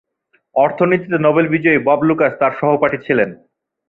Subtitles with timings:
[0.55, 3.29] অর্থনীতিতে নোবেল বিজয়ী Bob Lucas তার সহপাঠী ছিলেন।